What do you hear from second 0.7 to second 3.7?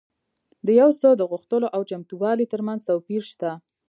یو څه د غوښتلو او چمتووالي ترمنځ توپیر شته